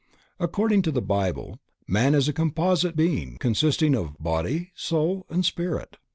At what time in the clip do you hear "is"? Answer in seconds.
2.15-2.27